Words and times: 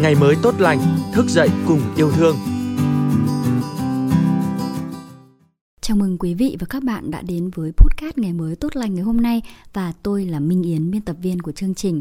ngày 0.00 0.14
mới 0.14 0.36
tốt 0.42 0.54
lành, 0.58 0.80
thức 1.12 1.26
dậy 1.28 1.48
cùng 1.66 1.80
yêu 1.96 2.10
thương. 2.10 2.36
Chào 5.80 5.96
mừng 5.96 6.18
quý 6.18 6.34
vị 6.34 6.56
và 6.60 6.66
các 6.70 6.82
bạn 6.82 7.10
đã 7.10 7.22
đến 7.22 7.50
với 7.54 7.72
podcast 7.72 8.18
Ngày 8.18 8.32
mới 8.32 8.56
tốt 8.56 8.76
lành 8.76 8.94
ngày 8.94 9.04
hôm 9.04 9.16
nay 9.16 9.42
và 9.72 9.92
tôi 10.02 10.24
là 10.24 10.40
Minh 10.40 10.62
Yến, 10.62 10.90
biên 10.90 11.02
tập 11.02 11.16
viên 11.22 11.42
của 11.42 11.52
chương 11.52 11.74
trình. 11.74 12.00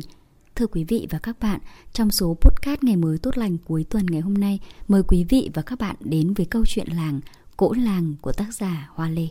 Thưa 0.55 0.67
quý 0.67 0.83
vị 0.83 1.07
và 1.09 1.19
các 1.19 1.39
bạn, 1.39 1.59
trong 1.93 2.11
số 2.11 2.37
podcast 2.41 2.83
Ngày 2.83 2.95
mới 2.95 3.17
tốt 3.17 3.37
lành 3.37 3.57
cuối 3.65 3.85
tuần 3.89 4.05
ngày 4.05 4.21
hôm 4.21 4.33
nay, 4.33 4.59
mời 4.87 5.03
quý 5.07 5.25
vị 5.29 5.49
và 5.53 5.61
các 5.61 5.79
bạn 5.79 5.95
đến 5.99 6.33
với 6.33 6.45
câu 6.45 6.63
chuyện 6.65 6.87
làng 6.95 7.19
Cỗ 7.57 7.73
làng 7.73 8.15
của 8.21 8.31
tác 8.31 8.53
giả 8.53 8.89
Hoa 8.93 9.09
Lê. 9.09 9.27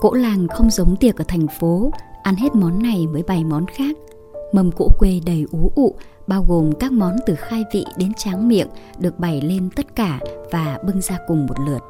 Cỗ 0.00 0.14
làng 0.14 0.46
không 0.48 0.70
giống 0.70 0.96
tiệc 1.00 1.16
ở 1.16 1.24
thành 1.28 1.46
phố, 1.60 1.90
ăn 2.22 2.36
hết 2.36 2.54
món 2.54 2.82
này 2.82 3.06
mới 3.06 3.22
bày 3.22 3.44
món 3.44 3.66
khác. 3.66 3.96
Mâm 4.52 4.72
cỗ 4.72 4.88
quê 4.98 5.20
đầy 5.26 5.46
ú 5.50 5.72
ụ, 5.74 5.94
bao 6.26 6.44
gồm 6.48 6.72
các 6.80 6.92
món 6.92 7.16
từ 7.26 7.34
khai 7.34 7.64
vị 7.72 7.84
đến 7.98 8.12
tráng 8.14 8.48
miệng 8.48 8.68
được 8.98 9.18
bày 9.18 9.40
lên 9.40 9.70
tất 9.76 9.86
cả 9.94 10.20
và 10.50 10.78
bưng 10.86 11.00
ra 11.00 11.18
cùng 11.26 11.46
một 11.46 11.60
lượt. 11.66 11.80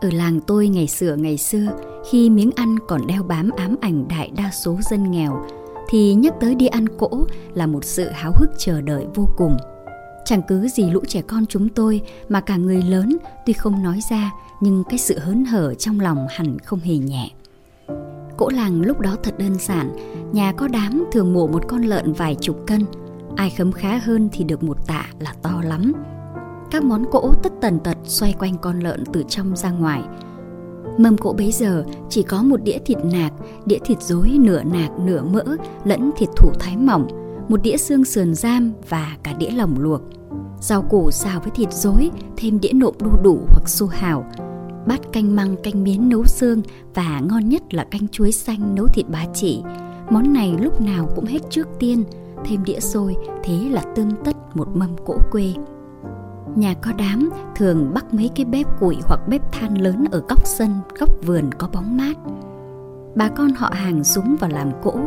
Ở 0.00 0.10
làng 0.12 0.40
tôi 0.46 0.68
ngày 0.68 0.86
xưa 0.86 1.16
ngày 1.16 1.38
xưa, 1.38 1.66
khi 2.10 2.30
miếng 2.30 2.50
ăn 2.56 2.76
còn 2.88 3.06
đeo 3.06 3.22
bám 3.22 3.50
ám 3.56 3.76
ảnh 3.80 4.08
đại 4.08 4.30
đa 4.36 4.50
số 4.50 4.78
dân 4.90 5.10
nghèo, 5.10 5.46
thì 5.88 6.14
nhắc 6.14 6.34
tới 6.40 6.54
đi 6.54 6.66
ăn 6.66 6.88
cỗ 6.98 7.26
là 7.54 7.66
một 7.66 7.84
sự 7.84 8.08
háo 8.08 8.32
hức 8.36 8.50
chờ 8.58 8.80
đợi 8.80 9.06
vô 9.14 9.28
cùng. 9.36 9.56
Chẳng 10.24 10.42
cứ 10.48 10.68
gì 10.68 10.90
lũ 10.90 11.00
trẻ 11.08 11.22
con 11.22 11.46
chúng 11.46 11.68
tôi 11.68 12.00
mà 12.28 12.40
cả 12.40 12.56
người 12.56 12.82
lớn 12.82 13.16
tuy 13.46 13.52
không 13.52 13.82
nói 13.82 14.00
ra 14.10 14.32
nhưng 14.60 14.84
cái 14.84 14.98
sự 14.98 15.18
hớn 15.18 15.44
hở 15.44 15.74
trong 15.74 16.00
lòng 16.00 16.26
hẳn 16.30 16.58
không 16.58 16.80
hề 16.80 16.96
nhẹ. 16.96 17.30
Cỗ 18.36 18.48
làng 18.48 18.82
lúc 18.82 19.00
đó 19.00 19.16
thật 19.22 19.38
đơn 19.38 19.54
giản, 19.58 19.96
nhà 20.32 20.52
có 20.52 20.68
đám 20.68 21.04
thường 21.12 21.32
mổ 21.32 21.46
một 21.46 21.68
con 21.68 21.82
lợn 21.82 22.12
vài 22.12 22.36
chục 22.40 22.66
cân, 22.66 22.84
ai 23.36 23.50
khấm 23.50 23.72
khá 23.72 23.98
hơn 23.98 24.28
thì 24.32 24.44
được 24.44 24.62
một 24.62 24.86
tạ 24.86 25.06
là 25.18 25.34
to 25.42 25.60
lắm. 25.64 25.92
Các 26.70 26.84
món 26.84 27.04
cỗ 27.10 27.34
tất 27.42 27.52
tần 27.60 27.78
tật 27.80 27.96
xoay 28.04 28.34
quanh 28.38 28.58
con 28.62 28.80
lợn 28.80 29.04
từ 29.12 29.22
trong 29.28 29.56
ra 29.56 29.70
ngoài. 29.70 30.02
Mâm 30.98 31.18
cỗ 31.18 31.32
bấy 31.32 31.52
giờ 31.52 31.84
chỉ 32.08 32.22
có 32.22 32.42
một 32.42 32.62
đĩa 32.62 32.78
thịt 32.78 32.98
nạc, 33.04 33.32
đĩa 33.66 33.78
thịt 33.84 34.02
dối 34.02 34.36
nửa 34.40 34.62
nạc 34.62 34.90
nửa 34.98 35.22
mỡ 35.22 35.44
lẫn 35.84 36.10
thịt 36.16 36.28
thủ 36.36 36.50
thái 36.60 36.76
mỏng, 36.76 37.08
một 37.48 37.62
đĩa 37.62 37.76
xương 37.76 38.04
sườn 38.04 38.34
giam 38.34 38.72
và 38.88 39.16
cả 39.22 39.32
đĩa 39.32 39.50
lồng 39.50 39.78
luộc. 39.78 40.02
Rau 40.60 40.82
củ 40.82 41.10
xào 41.10 41.40
với 41.40 41.50
thịt 41.54 41.72
dối, 41.72 42.10
thêm 42.36 42.60
đĩa 42.60 42.72
nộm 42.72 42.94
đu 43.00 43.10
đủ 43.22 43.38
hoặc 43.48 43.68
su 43.68 43.86
hào, 43.86 44.24
bát 44.86 45.00
canh 45.12 45.36
măng 45.36 45.56
canh 45.62 45.84
miến 45.84 46.08
nấu 46.08 46.24
xương 46.24 46.62
và 46.94 47.20
ngon 47.20 47.48
nhất 47.48 47.74
là 47.74 47.84
canh 47.84 48.08
chuối 48.08 48.32
xanh 48.32 48.74
nấu 48.74 48.86
thịt 48.86 49.08
bá 49.08 49.24
chỉ. 49.34 49.62
Món 50.10 50.32
này 50.32 50.56
lúc 50.60 50.80
nào 50.80 51.08
cũng 51.16 51.24
hết 51.24 51.38
trước 51.50 51.68
tiên, 51.78 52.04
thêm 52.44 52.64
đĩa 52.64 52.80
xôi, 52.80 53.16
thế 53.44 53.68
là 53.70 53.82
tươm 53.94 54.08
tất 54.24 54.36
một 54.54 54.68
mâm 54.74 54.96
cỗ 55.06 55.18
quê. 55.30 55.52
Nhà 56.56 56.74
có 56.82 56.92
đám 56.98 57.30
thường 57.56 57.90
bắt 57.94 58.14
mấy 58.14 58.30
cái 58.34 58.44
bếp 58.44 58.66
củi 58.80 58.96
hoặc 59.02 59.20
bếp 59.28 59.52
than 59.52 59.80
lớn 59.80 60.04
ở 60.10 60.22
góc 60.28 60.46
sân, 60.46 60.70
góc 60.98 61.10
vườn 61.26 61.50
có 61.58 61.68
bóng 61.72 61.96
mát. 61.96 62.16
Bà 63.14 63.28
con 63.28 63.50
họ 63.56 63.70
hàng 63.74 64.04
súng 64.04 64.36
vào 64.40 64.50
làm 64.50 64.70
cỗ, 64.82 64.98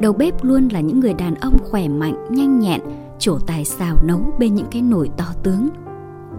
đầu 0.00 0.12
bếp 0.12 0.44
luôn 0.44 0.68
là 0.68 0.80
những 0.80 1.00
người 1.00 1.14
đàn 1.14 1.34
ông 1.34 1.58
khỏe 1.64 1.88
mạnh, 1.88 2.24
nhanh 2.30 2.58
nhẹn, 2.58 2.80
trổ 3.18 3.38
tài 3.38 3.64
xào 3.64 3.96
nấu 4.04 4.20
bên 4.38 4.54
những 4.54 4.66
cái 4.70 4.82
nồi 4.82 5.10
to 5.16 5.26
tướng 5.42 5.68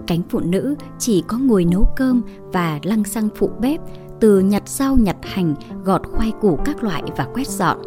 cánh 0.08 0.22
phụ 0.28 0.40
nữ 0.40 0.74
chỉ 0.98 1.24
có 1.26 1.38
ngồi 1.38 1.64
nấu 1.64 1.86
cơm 1.96 2.22
và 2.52 2.78
lăng 2.82 3.04
xăng 3.04 3.28
phụ 3.34 3.50
bếp 3.60 3.80
từ 4.20 4.40
nhặt 4.40 4.68
rau 4.68 4.96
nhặt 4.96 5.16
hành 5.22 5.54
gọt 5.84 6.02
khoai 6.06 6.32
củ 6.40 6.58
các 6.64 6.84
loại 6.84 7.02
và 7.16 7.26
quét 7.34 7.48
dọn 7.48 7.78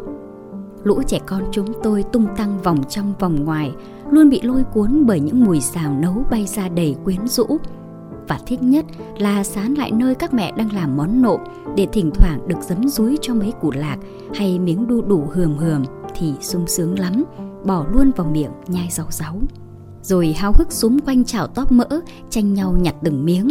lũ 0.84 1.02
trẻ 1.06 1.18
con 1.26 1.42
chúng 1.52 1.66
tôi 1.82 2.04
tung 2.12 2.26
tăng 2.36 2.62
vòng 2.62 2.84
trong 2.88 3.14
vòng 3.18 3.44
ngoài 3.44 3.72
luôn 4.10 4.30
bị 4.30 4.40
lôi 4.42 4.64
cuốn 4.64 5.06
bởi 5.06 5.20
những 5.20 5.44
mùi 5.44 5.60
xào 5.60 5.92
nấu 5.92 6.24
bay 6.30 6.46
ra 6.46 6.68
đầy 6.68 6.96
quyến 7.04 7.26
rũ 7.26 7.46
và 8.28 8.40
thích 8.46 8.62
nhất 8.62 8.84
là 9.18 9.44
sán 9.44 9.74
lại 9.74 9.90
nơi 9.92 10.14
các 10.14 10.34
mẹ 10.34 10.52
đang 10.56 10.72
làm 10.72 10.96
món 10.96 11.22
nộm 11.22 11.40
để 11.76 11.86
thỉnh 11.92 12.10
thoảng 12.14 12.48
được 12.48 12.58
giấm 12.60 12.88
rúi 12.88 13.18
cho 13.20 13.34
mấy 13.34 13.52
củ 13.60 13.70
lạc 13.70 13.96
hay 14.34 14.58
miếng 14.58 14.86
đu 14.86 15.02
đủ 15.02 15.28
hườm 15.32 15.56
hườm 15.56 15.82
thì 16.14 16.34
sung 16.40 16.66
sướng 16.66 16.98
lắm 16.98 17.24
bỏ 17.64 17.86
luôn 17.92 18.10
vào 18.16 18.26
miệng 18.26 18.52
nhai 18.66 18.88
rau 18.90 19.06
ráu 19.10 19.40
rồi 20.02 20.32
háo 20.32 20.52
hức 20.52 20.72
súng 20.72 20.98
quanh 20.98 21.24
chảo 21.24 21.46
tóp 21.46 21.72
mỡ, 21.72 22.00
tranh 22.30 22.54
nhau 22.54 22.76
nhặt 22.80 22.94
từng 23.04 23.24
miếng. 23.24 23.48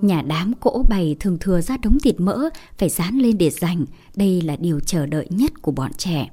Nhà 0.00 0.22
đám 0.22 0.52
cỗ 0.60 0.84
bày 0.88 1.16
thường 1.20 1.38
thừa 1.38 1.60
ra 1.60 1.76
đống 1.76 1.98
thịt 2.00 2.20
mỡ 2.20 2.48
phải 2.78 2.88
dán 2.88 3.14
lên 3.14 3.38
để 3.38 3.50
dành, 3.50 3.84
đây 4.16 4.42
là 4.42 4.56
điều 4.56 4.80
chờ 4.80 5.06
đợi 5.06 5.26
nhất 5.30 5.62
của 5.62 5.72
bọn 5.72 5.92
trẻ. 5.92 6.28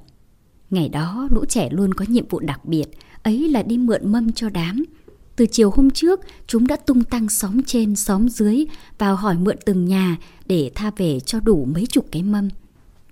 Ngày 0.70 0.88
đó 0.88 1.28
lũ 1.30 1.44
trẻ 1.44 1.68
luôn 1.70 1.94
có 1.94 2.04
nhiệm 2.08 2.28
vụ 2.28 2.38
đặc 2.40 2.64
biệt, 2.64 2.86
ấy 3.22 3.48
là 3.48 3.62
đi 3.62 3.78
mượn 3.78 4.12
mâm 4.12 4.32
cho 4.32 4.48
đám. 4.50 4.84
Từ 5.36 5.46
chiều 5.46 5.70
hôm 5.70 5.90
trước, 5.90 6.20
chúng 6.46 6.66
đã 6.66 6.76
tung 6.76 7.04
tăng 7.04 7.28
xóm 7.28 7.62
trên 7.62 7.96
xóm 7.96 8.28
dưới 8.28 8.64
vào 8.98 9.16
hỏi 9.16 9.36
mượn 9.38 9.56
từng 9.64 9.84
nhà 9.84 10.16
để 10.46 10.70
tha 10.74 10.90
về 10.96 11.20
cho 11.20 11.40
đủ 11.40 11.64
mấy 11.64 11.86
chục 11.86 12.06
cái 12.10 12.22
mâm 12.22 12.48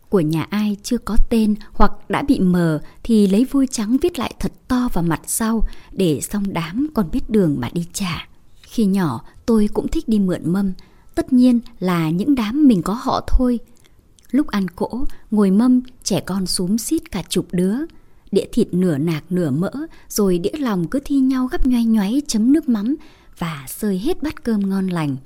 của 0.09 0.21
nhà 0.21 0.43
ai 0.50 0.77
chưa 0.83 0.99
có 0.99 1.17
tên 1.31 1.55
hoặc 1.72 1.93
đã 2.09 2.22
bị 2.22 2.41
mờ 2.41 2.81
thì 3.03 3.27
lấy 3.27 3.47
vôi 3.50 3.67
trắng 3.71 3.97
viết 4.03 4.19
lại 4.19 4.34
thật 4.41 4.53
to 4.69 4.88
vào 4.93 5.05
mặt 5.05 5.21
sau 5.27 5.62
để 5.93 6.21
xong 6.23 6.44
đám 6.53 6.87
còn 6.94 7.11
biết 7.12 7.31
đường 7.31 7.56
mà 7.61 7.71
đi 7.73 7.87
trả. 7.93 8.28
Khi 8.62 8.84
nhỏ 8.84 9.25
tôi 9.47 9.69
cũng 9.73 9.88
thích 9.88 10.09
đi 10.09 10.19
mượn 10.19 10.53
mâm, 10.53 10.73
tất 11.15 11.33
nhiên 11.33 11.61
là 11.78 12.11
những 12.11 12.34
đám 12.34 12.69
mình 12.69 12.83
có 12.83 12.93
họ 12.93 13.25
thôi. 13.28 13.59
Lúc 14.37 14.47
ăn 14.47 14.69
cỗ, 14.69 15.05
ngồi 15.31 15.51
mâm, 15.51 15.81
trẻ 16.03 16.21
con 16.21 16.47
xúm 16.47 16.77
xít 16.77 17.11
cả 17.11 17.23
chục 17.29 17.47
đứa. 17.53 17.77
Đĩa 18.33 18.45
thịt 18.53 18.75
nửa 18.75 18.99
nạc 18.99 19.25
nửa 19.33 19.51
mỡ, 19.51 19.71
rồi 20.09 20.39
đĩa 20.39 20.59
lòng 20.59 20.89
cứ 20.89 21.01
thi 21.05 21.17
nhau 21.17 21.47
gấp 21.47 21.67
nhoay 21.67 21.85
nhoáy 21.85 22.23
chấm 22.27 22.53
nước 22.53 22.69
mắm 22.69 22.97
và 23.39 23.65
sơi 23.69 23.99
hết 23.99 24.23
bát 24.23 24.45
cơm 24.45 24.71
ngon 24.71 24.87
lành. 24.87 25.17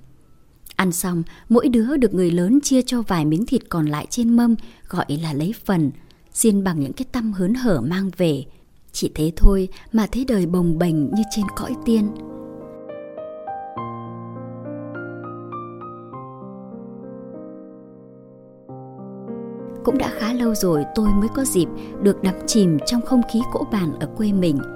Ăn 0.76 0.92
xong, 0.92 1.22
mỗi 1.48 1.68
đứa 1.68 1.96
được 1.96 2.14
người 2.14 2.30
lớn 2.30 2.60
chia 2.60 2.82
cho 2.82 3.02
vài 3.02 3.24
miếng 3.24 3.46
thịt 3.46 3.62
còn 3.68 3.86
lại 3.86 4.06
trên 4.10 4.36
mâm, 4.36 4.54
gọi 4.88 5.06
là 5.22 5.32
lấy 5.32 5.54
phần, 5.64 5.90
xin 6.32 6.64
bằng 6.64 6.80
những 6.80 6.92
cái 6.92 7.06
tâm 7.12 7.32
hớn 7.32 7.54
hở 7.54 7.80
mang 7.80 8.10
về. 8.16 8.44
Chỉ 8.92 9.10
thế 9.14 9.32
thôi 9.36 9.68
mà 9.92 10.06
thấy 10.12 10.24
đời 10.24 10.46
bồng 10.46 10.78
bềnh 10.78 11.14
như 11.14 11.22
trên 11.36 11.46
cõi 11.56 11.74
tiên. 11.84 12.08
Cũng 19.84 19.98
đã 19.98 20.10
khá 20.18 20.32
lâu 20.32 20.54
rồi 20.54 20.84
tôi 20.94 21.08
mới 21.08 21.28
có 21.34 21.44
dịp 21.44 21.66
được 22.02 22.22
đắm 22.22 22.34
chìm 22.46 22.78
trong 22.86 23.00
không 23.00 23.22
khí 23.32 23.40
cỗ 23.52 23.66
bàn 23.72 23.92
ở 24.00 24.06
quê 24.16 24.32
mình– 24.32 24.58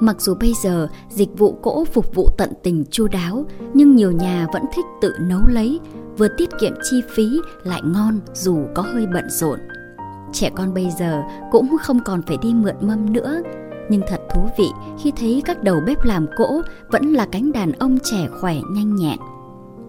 Mặc 0.00 0.20
dù 0.20 0.34
bây 0.34 0.52
giờ 0.62 0.88
dịch 1.08 1.38
vụ 1.38 1.52
cỗ 1.62 1.84
phục 1.84 2.14
vụ 2.14 2.28
tận 2.38 2.52
tình 2.62 2.84
chu 2.90 3.08
đáo, 3.08 3.44
nhưng 3.74 3.96
nhiều 3.96 4.12
nhà 4.12 4.46
vẫn 4.52 4.62
thích 4.74 4.84
tự 5.00 5.14
nấu 5.20 5.40
lấy, 5.48 5.80
vừa 6.18 6.28
tiết 6.28 6.48
kiệm 6.60 6.72
chi 6.82 7.02
phí 7.14 7.28
lại 7.64 7.80
ngon 7.84 8.20
dù 8.34 8.58
có 8.74 8.82
hơi 8.82 9.06
bận 9.06 9.30
rộn. 9.30 9.58
Trẻ 10.32 10.50
con 10.56 10.74
bây 10.74 10.90
giờ 10.98 11.22
cũng 11.50 11.76
không 11.80 12.00
còn 12.04 12.22
phải 12.22 12.36
đi 12.42 12.54
mượn 12.54 12.74
mâm 12.80 13.12
nữa, 13.12 13.42
nhưng 13.88 14.02
thật 14.08 14.20
thú 14.34 14.48
vị 14.58 14.68
khi 15.02 15.12
thấy 15.16 15.42
các 15.44 15.62
đầu 15.62 15.80
bếp 15.86 16.04
làm 16.04 16.26
cỗ 16.36 16.62
vẫn 16.90 17.12
là 17.12 17.26
cánh 17.32 17.52
đàn 17.52 17.72
ông 17.72 17.98
trẻ 18.04 18.28
khỏe 18.40 18.56
nhanh 18.70 18.96
nhẹn. 18.96 19.18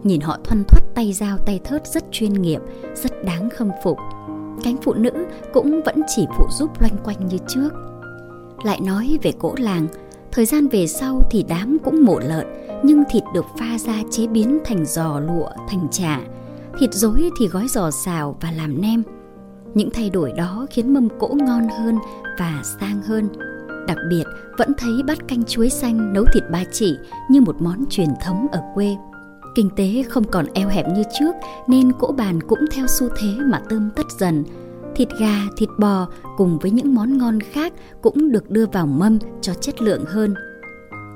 Nhìn 0.04 0.22
họ 0.22 0.38
thoăn 0.44 0.64
thoắt 0.68 0.84
tay 0.96 1.14
dao 1.14 1.38
tay 1.38 1.60
thớt 1.64 1.88
rất 1.88 2.04
chuyên 2.12 2.34
nghiệp, 2.34 2.62
rất 2.96 3.26
đáng 3.26 3.50
khâm 3.50 3.72
phục. 3.84 3.98
Cánh 4.64 4.78
phụ 4.82 4.94
nữ 4.94 5.12
cũng 5.54 5.82
vẫn 5.86 6.02
chỉ 6.16 6.26
phụ 6.38 6.46
giúp 6.52 6.82
loanh 6.82 6.98
quanh 7.04 7.28
như 7.28 7.38
trước. 7.48 7.70
Lại 8.64 8.80
nói 8.82 9.18
về 9.24 9.32
cỗ 9.40 9.56
làng, 9.58 9.88
thời 10.32 10.46
gian 10.46 10.68
về 10.68 10.88
sau 10.88 11.22
thì 11.32 11.46
đám 11.48 11.78
cũng 11.84 12.06
mổ 12.06 12.20
lợn, 12.20 12.48
nhưng 12.84 13.04
thịt 13.10 13.24
được 13.34 13.46
pha 13.60 13.78
ra 13.78 14.02
chế 14.12 14.28
biến 14.28 14.60
thành 14.66 14.86
giò 14.86 15.20
lụa, 15.20 15.50
thành 15.70 15.88
chả. 15.92 16.22
Thịt 16.80 16.94
dối 16.94 17.30
thì 17.40 17.48
gói 17.48 17.68
giò 17.68 17.92
xào 17.92 18.38
và 18.42 18.52
làm 18.52 18.82
nem. 18.82 19.04
Những 19.74 19.90
thay 19.94 20.10
đổi 20.10 20.32
đó 20.32 20.66
khiến 20.70 20.94
mâm 20.94 21.10
cỗ 21.20 21.28
ngon 21.28 21.68
hơn 21.80 21.96
và 22.40 22.62
sang 22.80 23.02
hơn. 23.02 23.30
Đặc 23.88 23.98
biệt, 24.10 24.24
vẫn 24.58 24.72
thấy 24.78 24.92
bát 25.08 25.28
canh 25.28 25.44
chuối 25.44 25.70
xanh 25.70 26.14
nấu 26.14 26.26
thịt 26.34 26.44
ba 26.52 26.64
chỉ 26.72 26.98
như 27.30 27.42
một 27.42 27.62
món 27.62 27.86
truyền 27.90 28.10
thống 28.26 28.48
ở 28.52 28.62
quê. 28.74 28.96
Kinh 29.56 29.70
tế 29.76 30.04
không 30.10 30.24
còn 30.24 30.46
eo 30.54 30.68
hẹp 30.70 30.86
như 30.96 31.04
trước 31.20 31.36
nên 31.68 31.92
cỗ 31.92 32.12
bàn 32.12 32.42
cũng 32.48 32.60
theo 32.72 32.88
xu 32.88 33.08
thế 33.18 33.28
mà 33.46 33.62
tươm 33.70 33.90
tất 33.96 34.04
dần, 34.20 34.44
thịt 34.96 35.08
gà, 35.20 35.42
thịt 35.58 35.70
bò 35.80 36.08
cùng 36.38 36.60
với 36.60 36.72
những 36.72 36.96
món 36.96 37.18
ngon 37.18 37.40
khác 37.40 37.74
cũng 38.02 38.32
được 38.32 38.50
đưa 38.50 38.66
vào 38.66 38.88
mâm 38.88 39.20
cho 39.42 39.54
chất 39.54 39.82
lượng 39.82 40.06
hơn. 40.08 40.34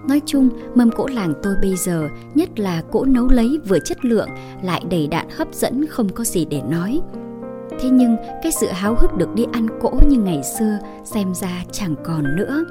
Nói 0.09 0.21
chung, 0.25 0.49
mâm 0.75 0.91
cỗ 0.91 1.07
làng 1.07 1.33
tôi 1.43 1.55
bây 1.61 1.75
giờ, 1.75 2.09
nhất 2.35 2.59
là 2.59 2.81
cỗ 2.91 3.05
nấu 3.05 3.27
lấy 3.29 3.59
vừa 3.67 3.79
chất 3.79 4.05
lượng 4.05 4.29
lại 4.63 4.83
đầy 4.89 5.07
đạn 5.07 5.27
hấp 5.29 5.53
dẫn 5.53 5.85
không 5.85 6.09
có 6.09 6.23
gì 6.23 6.45
để 6.45 6.61
nói. 6.69 7.01
Thế 7.79 7.89
nhưng 7.89 8.15
cái 8.43 8.51
sự 8.51 8.67
háo 8.67 8.95
hức 8.95 9.17
được 9.17 9.35
đi 9.35 9.45
ăn 9.51 9.67
cỗ 9.81 9.91
như 10.07 10.17
ngày 10.17 10.41
xưa 10.59 10.79
xem 11.05 11.33
ra 11.35 11.63
chẳng 11.71 11.95
còn 12.03 12.35
nữa. 12.35 12.65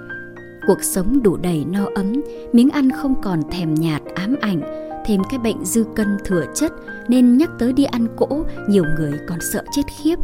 Cuộc 0.66 0.82
sống 0.82 1.22
đủ 1.22 1.36
đầy 1.36 1.64
no 1.64 1.86
ấm, 1.94 2.22
miếng 2.52 2.70
ăn 2.70 2.90
không 2.90 3.22
còn 3.22 3.42
thèm 3.50 3.74
nhạt 3.74 4.02
ám 4.14 4.36
ảnh, 4.40 4.87
thêm 5.08 5.20
cái 5.30 5.38
bệnh 5.38 5.64
dư 5.64 5.84
cân 5.96 6.18
thừa 6.24 6.44
chất 6.54 6.72
nên 7.08 7.36
nhắc 7.36 7.50
tới 7.58 7.72
đi 7.72 7.84
ăn 7.84 8.06
cỗ 8.16 8.44
nhiều 8.68 8.84
người 8.98 9.12
còn 9.28 9.38
sợ 9.52 9.62
chết 9.72 9.82
khiếp. 10.02 10.16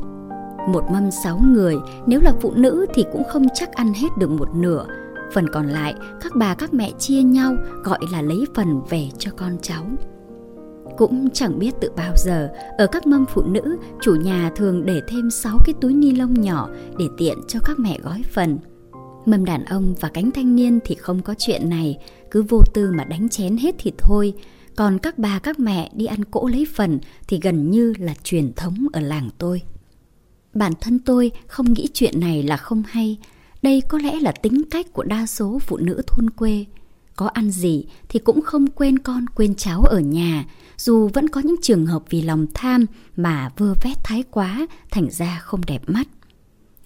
Một 0.69 0.85
mâm 0.93 1.11
sáu 1.11 1.39
người, 1.39 1.77
nếu 2.07 2.21
là 2.21 2.33
phụ 2.41 2.53
nữ 2.57 2.87
thì 2.95 3.05
cũng 3.13 3.23
không 3.29 3.47
chắc 3.55 3.73
ăn 3.73 3.93
hết 3.95 4.09
được 4.19 4.31
một 4.31 4.55
nửa, 4.55 4.87
Phần 5.33 5.49
còn 5.49 5.69
lại, 5.69 5.95
các 6.21 6.33
bà 6.37 6.55
các 6.55 6.75
mẹ 6.75 6.91
chia 6.99 7.23
nhau 7.23 7.57
gọi 7.85 7.99
là 8.13 8.23
lấy 8.23 8.45
phần 8.55 8.81
về 8.89 9.09
cho 9.19 9.31
con 9.37 9.57
cháu. 9.63 9.85
Cũng 10.97 11.31
chẳng 11.31 11.59
biết 11.59 11.75
từ 11.81 11.91
bao 11.97 12.13
giờ, 12.17 12.53
ở 12.79 12.87
các 12.87 13.07
mâm 13.07 13.25
phụ 13.27 13.43
nữ, 13.43 13.77
chủ 14.03 14.15
nhà 14.15 14.51
thường 14.57 14.87
để 14.87 15.01
thêm 15.09 15.31
6 15.31 15.59
cái 15.65 15.75
túi 15.81 15.95
ni 15.95 16.13
lông 16.13 16.35
nhỏ 16.35 16.69
để 16.99 17.07
tiện 17.19 17.39
cho 17.49 17.61
các 17.65 17.79
mẹ 17.79 17.99
gói 18.03 18.23
phần. 18.33 18.59
Mâm 19.27 19.45
đàn 19.45 19.65
ông 19.65 19.95
và 20.01 20.09
cánh 20.09 20.31
thanh 20.31 20.57
niên 20.57 20.79
thì 20.85 20.95
không 20.95 21.23
có 21.23 21.35
chuyện 21.39 21.71
này, 21.71 21.99
cứ 22.31 22.43
vô 22.43 22.63
tư 22.75 22.93
mà 22.97 23.05
đánh 23.05 23.29
chén 23.29 23.57
hết 23.57 23.75
thì 23.79 23.93
thôi. 23.99 24.35
Còn 24.76 24.99
các 24.99 25.19
bà 25.19 25.38
các 25.38 25.59
mẹ 25.59 25.91
đi 25.94 26.06
ăn 26.06 26.25
cỗ 26.25 26.47
lấy 26.47 26.67
phần 26.75 26.99
thì 27.29 27.41
gần 27.43 27.71
như 27.71 27.94
là 27.99 28.15
truyền 28.25 28.53
thống 28.53 28.87
ở 28.93 29.00
làng 29.00 29.31
tôi. 29.38 29.62
Bản 30.55 30.73
thân 30.81 30.99
tôi 30.99 31.31
không 31.47 31.73
nghĩ 31.73 31.88
chuyện 31.94 32.21
này 32.21 32.43
là 32.43 32.56
không 32.56 32.82
hay. 32.88 33.19
Đây 33.62 33.82
có 33.88 33.99
lẽ 33.99 34.21
là 34.21 34.32
tính 34.32 34.62
cách 34.71 34.93
của 34.93 35.03
đa 35.03 35.26
số 35.26 35.59
phụ 35.59 35.76
nữ 35.76 36.03
thôn 36.06 36.31
quê. 36.31 36.65
Có 37.17 37.26
ăn 37.26 37.50
gì 37.50 37.85
thì 38.09 38.19
cũng 38.19 38.43
không 38.43 38.67
quên 38.67 38.99
con 38.99 39.26
quên 39.26 39.55
cháu 39.55 39.82
ở 39.82 40.00
nhà, 40.00 40.44
dù 40.77 41.09
vẫn 41.09 41.29
có 41.29 41.41
những 41.44 41.56
trường 41.62 41.87
hợp 41.87 42.03
vì 42.11 42.23
lòng 42.23 42.47
tham 42.55 42.87
mà 43.17 43.50
vơ 43.56 43.75
vét 43.82 44.05
thái 44.05 44.25
quá, 44.31 44.67
thành 44.91 45.11
ra 45.11 45.38
không 45.43 45.61
đẹp 45.67 45.82
mắt. 45.87 46.09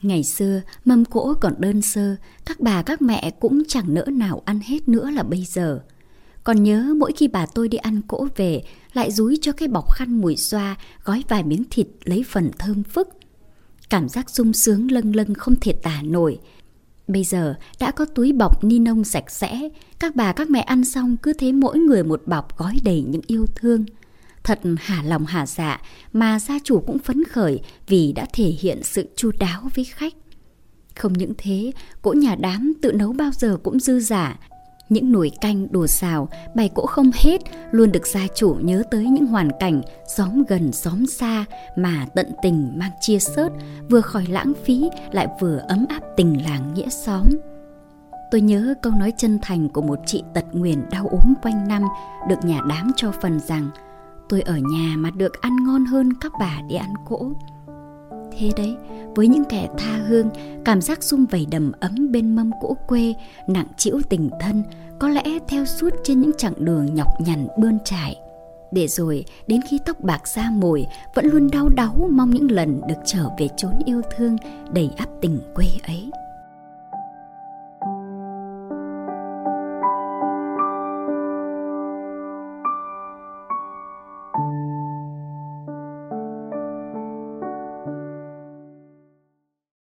Ngày 0.02 0.24
xưa, 0.24 0.60
mâm 0.84 1.04
cỗ 1.04 1.34
còn 1.34 1.54
đơn 1.58 1.82
sơ, 1.82 2.16
các 2.46 2.60
bà 2.60 2.82
các 2.82 3.02
mẹ 3.02 3.30
cũng 3.40 3.62
chẳng 3.68 3.94
nỡ 3.94 4.04
nào 4.04 4.42
ăn 4.44 4.60
hết 4.64 4.88
nữa 4.88 5.10
là 5.10 5.22
bây 5.22 5.44
giờ. 5.44 5.80
Còn 6.48 6.62
nhớ 6.62 6.94
mỗi 6.96 7.12
khi 7.12 7.28
bà 7.28 7.46
tôi 7.46 7.68
đi 7.68 7.78
ăn 7.78 8.00
cỗ 8.08 8.26
về, 8.36 8.62
lại 8.92 9.10
rúi 9.10 9.38
cho 9.42 9.52
cái 9.52 9.68
bọc 9.68 9.92
khăn 9.92 10.20
mùi 10.20 10.36
xoa, 10.36 10.76
gói 11.04 11.24
vài 11.28 11.42
miếng 11.42 11.64
thịt 11.70 11.86
lấy 12.04 12.24
phần 12.28 12.50
thơm 12.58 12.82
phức. 12.82 13.08
Cảm 13.90 14.08
giác 14.08 14.30
sung 14.30 14.52
sướng 14.52 14.90
lâng 14.90 15.16
lâng 15.16 15.34
không 15.34 15.54
thể 15.60 15.72
tả 15.72 16.02
nổi. 16.02 16.38
Bây 17.08 17.24
giờ 17.24 17.54
đã 17.80 17.90
có 17.90 18.04
túi 18.04 18.32
bọc 18.32 18.64
ni 18.64 18.78
nông 18.78 19.04
sạch 19.04 19.30
sẽ, 19.30 19.68
các 19.98 20.16
bà 20.16 20.32
các 20.32 20.50
mẹ 20.50 20.60
ăn 20.60 20.84
xong 20.84 21.16
cứ 21.16 21.32
thế 21.32 21.52
mỗi 21.52 21.78
người 21.78 22.04
một 22.04 22.22
bọc 22.26 22.58
gói 22.58 22.78
đầy 22.84 23.02
những 23.02 23.22
yêu 23.26 23.46
thương. 23.54 23.84
Thật 24.44 24.60
hả 24.78 25.02
lòng 25.02 25.26
hả 25.26 25.46
dạ 25.46 25.80
mà 26.12 26.40
gia 26.40 26.58
chủ 26.64 26.80
cũng 26.86 26.98
phấn 26.98 27.24
khởi 27.24 27.60
vì 27.86 28.12
đã 28.12 28.26
thể 28.32 28.46
hiện 28.60 28.82
sự 28.82 29.08
chu 29.16 29.30
đáo 29.38 29.70
với 29.74 29.84
khách. 29.84 30.14
Không 30.96 31.12
những 31.12 31.32
thế, 31.38 31.72
cỗ 32.02 32.12
nhà 32.12 32.36
đám 32.40 32.72
tự 32.82 32.92
nấu 32.92 33.12
bao 33.12 33.30
giờ 33.38 33.56
cũng 33.62 33.80
dư 33.80 34.00
giả. 34.00 34.38
Những 34.88 35.12
nồi 35.12 35.30
canh 35.40 35.72
đồ 35.72 35.86
xào, 35.86 36.28
bày 36.54 36.70
cỗ 36.74 36.86
không 36.86 37.10
hết 37.14 37.40
luôn 37.70 37.92
được 37.92 38.06
gia 38.06 38.26
chủ 38.34 38.56
nhớ 38.60 38.82
tới 38.90 39.04
những 39.04 39.26
hoàn 39.26 39.50
cảnh 39.60 39.82
xóm 40.06 40.42
gần 40.48 40.72
xóm 40.72 41.06
xa 41.06 41.44
mà 41.76 42.06
tận 42.14 42.26
tình 42.42 42.72
mang 42.78 42.90
chia 43.00 43.18
sớt, 43.18 43.48
vừa 43.90 44.00
khỏi 44.00 44.26
lãng 44.28 44.52
phí 44.64 44.90
lại 45.12 45.28
vừa 45.40 45.58
ấm 45.68 45.86
áp 45.88 46.00
tình 46.16 46.44
làng 46.44 46.74
nghĩa 46.74 46.88
xóm. 46.88 47.24
Tôi 48.30 48.40
nhớ 48.40 48.74
câu 48.82 48.92
nói 48.92 49.12
chân 49.16 49.38
thành 49.42 49.68
của 49.68 49.82
một 49.82 49.98
chị 50.06 50.22
tật 50.34 50.44
nguyền 50.52 50.88
đau 50.90 51.06
ốm 51.10 51.34
quanh 51.42 51.68
năm 51.68 51.82
được 52.28 52.44
nhà 52.44 52.60
đám 52.68 52.90
cho 52.96 53.12
phần 53.22 53.40
rằng 53.40 53.70
tôi 54.28 54.40
ở 54.40 54.56
nhà 54.56 54.94
mà 54.96 55.10
được 55.10 55.40
ăn 55.40 55.56
ngon 55.66 55.84
hơn 55.84 56.12
các 56.20 56.32
bà 56.40 56.58
đi 56.68 56.74
ăn 56.74 56.94
cỗ. 57.06 57.32
Thế 58.38 58.50
đấy, 58.56 58.76
với 59.14 59.28
những 59.28 59.44
kẻ 59.44 59.68
tha 59.78 59.96
hương, 60.08 60.30
cảm 60.64 60.80
giác 60.80 61.02
xung 61.02 61.26
vầy 61.26 61.46
đầm 61.50 61.72
ấm 61.80 62.12
bên 62.12 62.34
mâm 62.36 62.50
cỗ 62.60 62.76
quê, 62.86 63.14
nặng 63.46 63.66
chịu 63.76 64.00
tình 64.08 64.30
thân, 64.40 64.62
có 64.98 65.08
lẽ 65.08 65.38
theo 65.48 65.64
suốt 65.64 65.90
trên 66.04 66.20
những 66.20 66.30
chặng 66.38 66.54
đường 66.58 66.94
nhọc 66.94 67.20
nhằn 67.20 67.46
bươn 67.58 67.78
trải. 67.84 68.16
Để 68.72 68.88
rồi, 68.88 69.24
đến 69.46 69.60
khi 69.70 69.78
tóc 69.86 70.00
bạc 70.00 70.28
ra 70.28 70.50
mồi, 70.50 70.86
vẫn 71.14 71.26
luôn 71.26 71.48
đau 71.52 71.68
đáu 71.68 72.08
mong 72.12 72.30
những 72.30 72.50
lần 72.50 72.80
được 72.88 72.98
trở 73.04 73.28
về 73.38 73.48
chốn 73.56 73.72
yêu 73.84 74.02
thương 74.16 74.36
đầy 74.72 74.90
áp 74.96 75.08
tình 75.20 75.38
quê 75.54 75.66
ấy. 75.86 76.10